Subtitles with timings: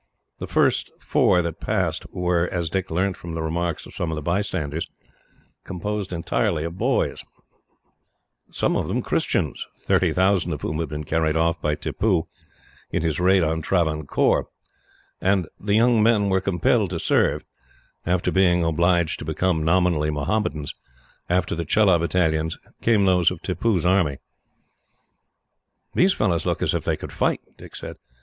[0.39, 4.15] The first four that passed were, as Dick learnt from the remarks of some of
[4.15, 4.89] the bystanders,
[5.63, 7.23] composed entirely of boys
[8.49, 12.27] some of them Christians, thirty thousand of whom had been carried off by Tippoo,
[12.89, 14.47] in his raid on Travancore;
[15.21, 17.45] and the young men were compelled to serve,
[18.03, 20.73] after being obliged to become, nominally, Mohammedans.
[21.29, 24.17] After the Chelah battalions came those of Tippoo's army.
[25.93, 27.97] "These fellows look as if they could fight," Dick said.